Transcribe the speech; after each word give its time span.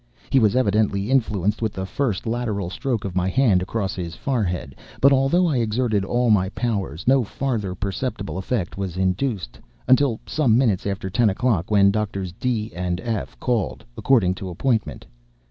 He 0.31 0.39
was 0.39 0.55
evidently 0.55 1.11
influenced 1.11 1.61
with 1.61 1.73
the 1.73 1.85
first 1.85 2.25
lateral 2.25 2.71
stroke 2.71 3.05
of 3.05 3.15
my 3.15 3.29
hand 3.29 3.61
across 3.61 3.93
his 3.93 4.15
forehead; 4.15 4.75
but 4.99 5.13
although 5.13 5.45
I 5.45 5.57
exerted 5.59 6.03
all 6.03 6.31
my 6.31 6.49
powers, 6.49 7.05
no 7.07 7.23
further 7.23 7.75
perceptible 7.75 8.39
effect 8.39 8.79
was 8.79 8.97
induced 8.97 9.59
until 9.87 10.19
some 10.25 10.57
minutes 10.57 10.87
after 10.87 11.11
ten 11.11 11.29
o'clock, 11.29 11.69
when 11.69 11.91
Doctors 11.91 12.31
D—— 12.31 12.71
and 12.73 12.99
F—— 12.99 13.39
called, 13.39 13.85
according 13.95 14.33
to 14.41 14.49
appointment. 14.49 15.05